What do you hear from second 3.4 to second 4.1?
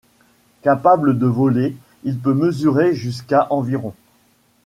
environ.